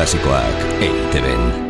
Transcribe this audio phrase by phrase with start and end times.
[0.00, 1.69] klasikoak eiteben.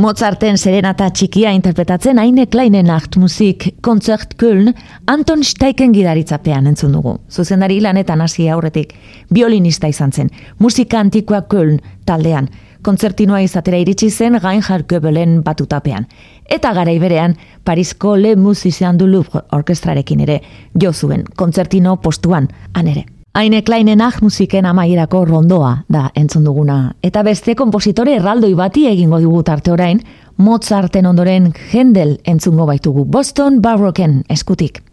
[0.00, 4.70] Mozarten serenata txikia interpretatzen haine kleinen acht musik konzert Köln
[5.12, 7.18] Anton Steiken gidaritzapean entzun dugu.
[7.28, 8.94] Zuzendari lanetan hasi aurretik,
[9.34, 12.48] violinista izan zen, musika antikoa Köln taldean,
[12.80, 16.08] kontzertinoa izatera iritsi zen Reinhard Goebelen batutapean.
[16.48, 20.40] Eta gara berean Parisko Le Musician du Louvre orkestrarekin ere
[20.80, 23.19] jo zuen kontzertino postuan, han ere.
[23.32, 26.94] Haine Kleinen musiken amaierako rondoa da entzun duguna.
[27.02, 30.00] Eta beste kompositore erraldoi bati egingo dugu tarte orain,
[30.36, 34.89] Mozarten ondoren Hendel entzungo baitugu Boston Baroken eskutik.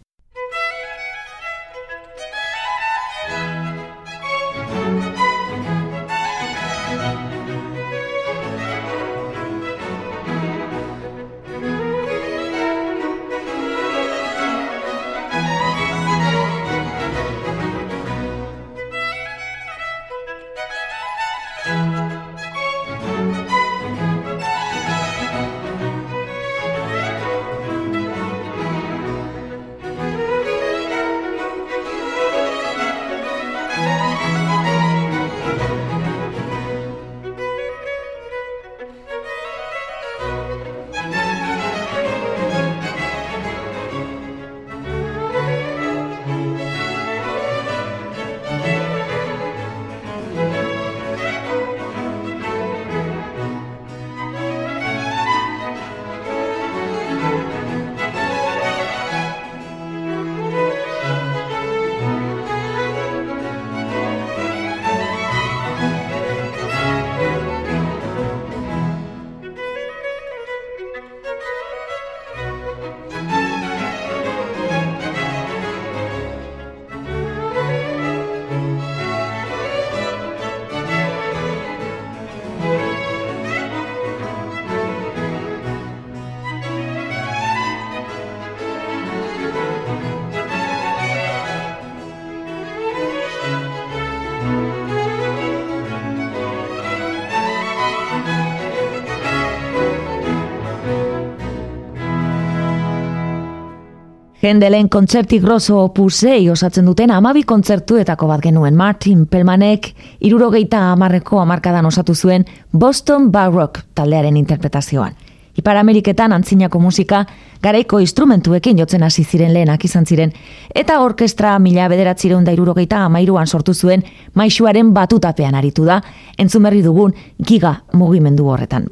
[104.48, 109.90] Hendelen kontzerti grosso opusei osatzen duten amabi kontzertuetako bat genuen Martin Pelmanek
[110.24, 115.12] irurogeita amarreko amarkadan osatu zuen Boston Baroque taldearen interpretazioan.
[115.58, 117.26] Ipar Ameriketan antzinako musika
[117.60, 120.32] garaiko instrumentuekin jotzen hasi ziren lehenak izan ziren,
[120.74, 126.00] eta orkestra mila bederatzireun da irurogeita amairuan sortu zuen maixuaren batutapean aritu da,
[126.38, 127.12] entzumerri dugun
[127.44, 128.88] giga mugimendu horretan.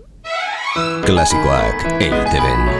[1.06, 2.73] Klasikoak eiteben.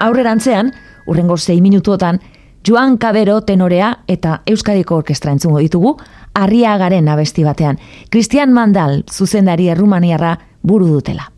[0.00, 0.72] Aurrerantzean,
[1.06, 2.20] urrengo zei minutuotan,
[2.68, 5.96] Joan Kabero tenorea eta Euskadiko Orkestra entzungo ditugu,
[6.34, 7.78] arriagaren abesti batean.
[8.10, 11.30] Christian Mandal, zuzendari errumaniarra, buru dutela.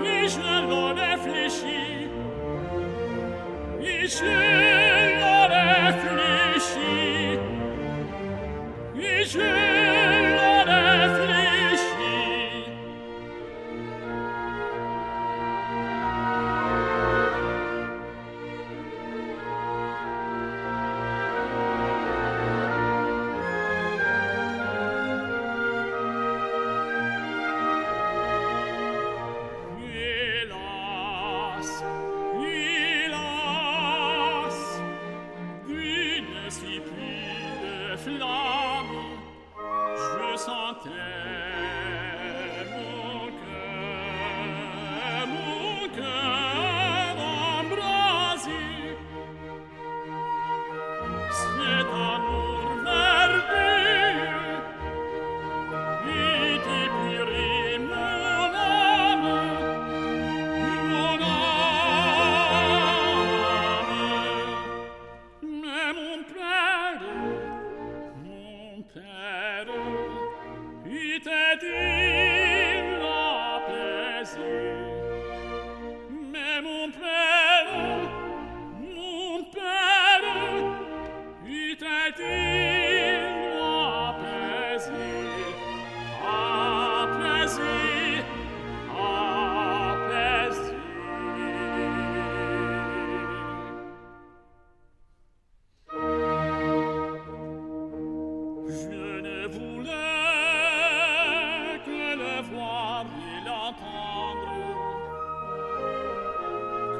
[0.00, 2.08] Michel, on est fléchi.
[3.78, 4.45] Michel.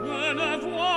[0.07, 0.96] me ne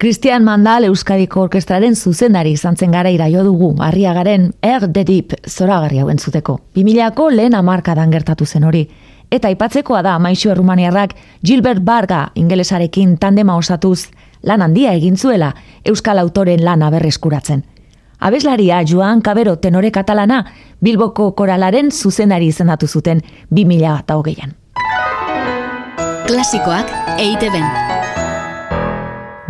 [0.00, 5.98] Christian Mandal Euskadiko Orkestraren zuzendari izan zen gara iraio dugu, harriagaren Er de Deep zoragarri
[6.00, 6.54] hauen zuteko.
[6.74, 8.86] 2000ko lehen amarkadan gertatu zen hori.
[9.30, 11.12] Eta aipatzekoa da maixo errumaniarrak
[11.44, 14.08] Gilbert Barga ingelesarekin tandema osatuz
[14.42, 15.52] lan handia egin zuela
[15.84, 17.66] Euskal autoren lana berreskuratzen.
[18.20, 20.46] Abeslaria Joan Cabero tenore katalana
[20.80, 23.20] Bilboko koralaren zuzendari izendatu zuten
[23.52, 24.56] 2008an.
[26.26, 26.88] Klasikoak
[27.18, 27.52] eite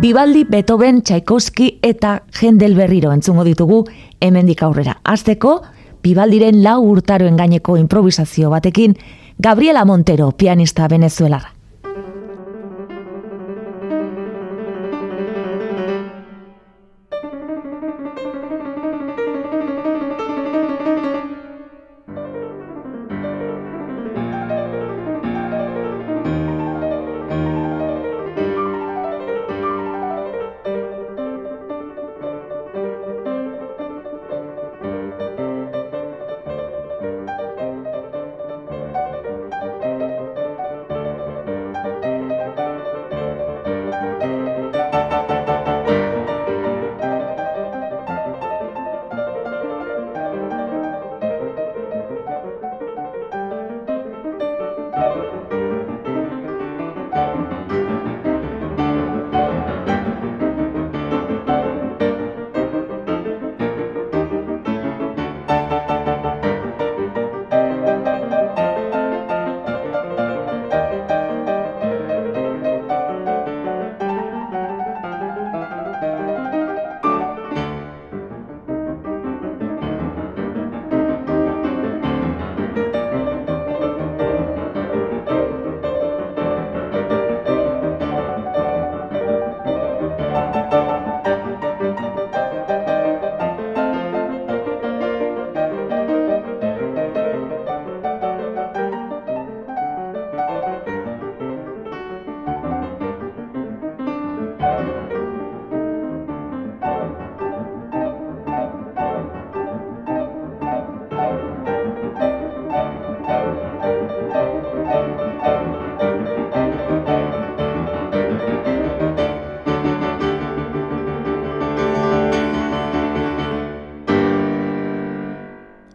[0.01, 3.83] Bibaldi, Beethoven, Tchaikovsky eta Hendel berriro entzungo ditugu
[4.19, 4.95] hemendik aurrera.
[5.05, 5.59] Azteko,
[6.01, 8.95] Bibaldiren lau urtaroen gaineko improvisazio batekin,
[9.37, 11.53] Gabriela Montero, pianista venezuelara.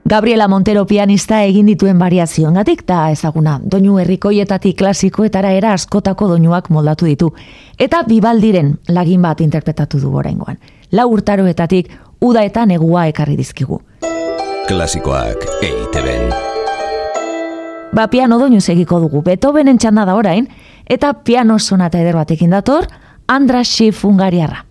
[0.08, 3.56] Gabriela Montero pianista egin dituen variazioengatik da ezaguna.
[3.58, 7.32] Doinu herrikoietatik klasikoetara era askotako doinuak moldatu ditu
[7.82, 10.60] eta bibaldiren lagin bat interpretatu du oraingoan.
[10.92, 11.90] Lau urtaroetatik
[12.22, 13.80] uda eta negua ekarri dizkigu.
[14.68, 16.30] Klasikoak EITB-en.
[17.90, 19.24] Ba, piano doinu segiko dugu.
[19.26, 20.46] Beethovenen txanda da orain
[20.86, 22.86] eta piano sonata eder batekin dator
[23.26, 24.65] Andras Schiff Ungariarra.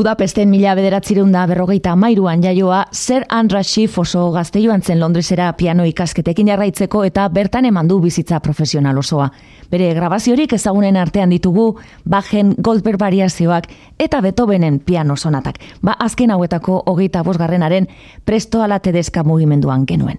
[0.00, 5.50] Budapesten mila bederatzireun da berrogeita mairuan jaioa, Zer Andra Schiff oso gazte joan zen Londresera
[5.58, 9.26] piano ikasketekin jarraitzeko eta bertan eman du bizitza profesional osoa.
[9.68, 11.74] Bere grabaziorik ezagunen artean ditugu,
[12.08, 13.66] Bajen Goldberg variazioak
[13.98, 15.58] eta Beethovenen piano sonatak.
[15.82, 17.88] Ba azken hauetako hogeita bosgarrenaren
[18.24, 20.16] presto ala tedezka mugimenduan genuen.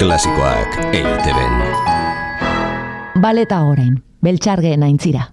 [0.00, 1.54] Klasikoak eiteben.
[3.22, 5.28] Baleta orain, beltxargeen aintzira.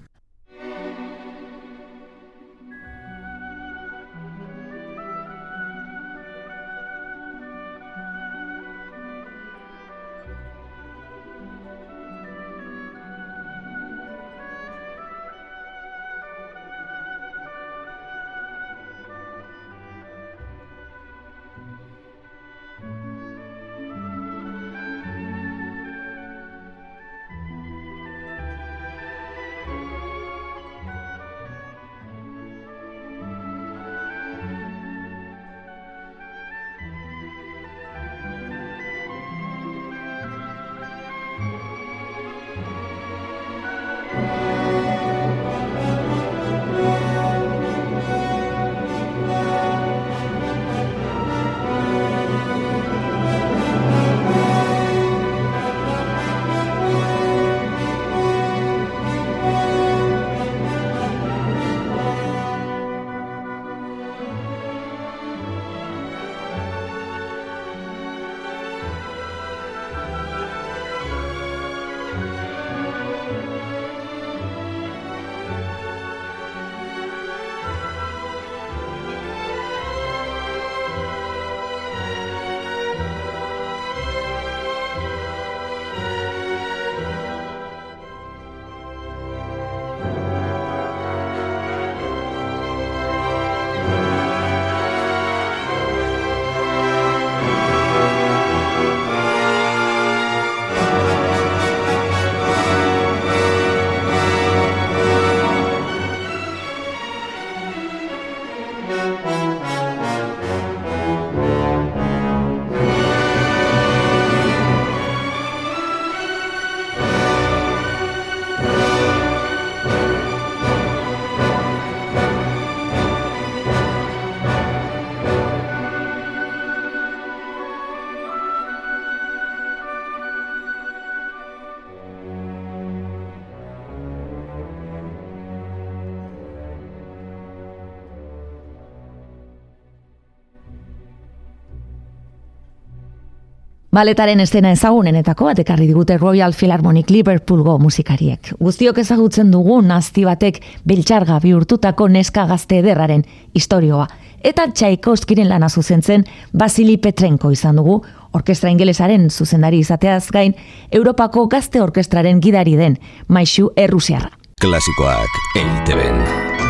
[143.99, 148.53] Baletaren estena ezagunenetako bat ekarri digute Royal Philharmonic Liverpoolgo musikariek.
[148.63, 153.25] Guztiok ezagutzen dugu nazti batek beltxarga bihurtutako neska gazte ederraren
[153.59, 154.05] historioa.
[154.39, 156.23] Eta Tchaikovskiren lana zuzentzen
[156.55, 157.97] Basili Petrenko izan dugu,
[158.39, 160.55] orkestra ingelesaren zuzendari izateaz gain,
[160.91, 162.95] Europako gazte orkestraren gidari den,
[163.27, 164.31] Maixu Errusiarra.
[164.63, 166.68] Klasikoak eiteben.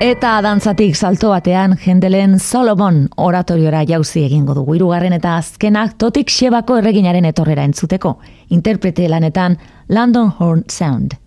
[0.00, 6.78] Eta dantzatik salto batean jendelen Solomon oratoriora jauzi egingo dugu irugarren eta azkenak totik xebako
[6.80, 8.14] erreginaren etorrera entzuteko.
[8.48, 9.58] Interprete lanetan
[9.92, 11.18] London Horn Sound.